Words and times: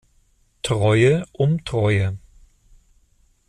Treue 0.63 1.23
um 1.31 1.63
Treue". 1.63 2.17